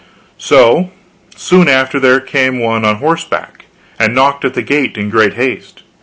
[0.39, 0.89] So,
[1.35, 3.65] soon after there came one on horseback,
[3.99, 5.83] and knocked at the gate in great haste.